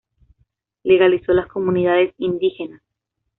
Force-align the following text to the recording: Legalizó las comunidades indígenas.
Legalizó 0.83 1.31
las 1.31 1.45
comunidades 1.45 2.15
indígenas. 2.17 2.81